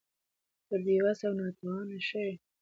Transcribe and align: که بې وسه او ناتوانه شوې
که 0.67 0.75
بې 0.83 0.95
وسه 1.05 1.23
او 1.29 1.33
ناتوانه 1.39 1.97
شوې 2.09 2.33